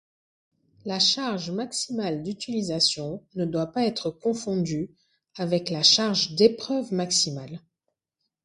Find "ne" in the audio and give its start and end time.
3.35-3.45